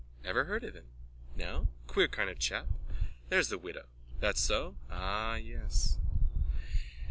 [0.23, 0.85] Never heard of him.
[1.35, 1.67] No?
[1.85, 2.65] Queer kind of chap.
[3.29, 3.85] There's the widow.
[4.19, 4.73] That so?
[4.89, 5.99] Ah, yes.